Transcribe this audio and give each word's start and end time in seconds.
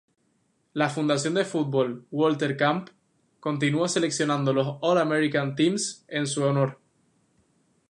La 0.73 0.89
Fundación 0.89 1.35
de 1.35 1.45
Fútbol 1.45 2.07
Walter 2.09 2.57
Camp 2.57 2.89
continúa 3.39 3.87
seleccionando 3.87 4.51
los 4.51 4.77
All-American 4.81 5.53
teams 5.53 6.05
en 6.07 6.25
su 6.25 6.43
honor. 6.43 6.79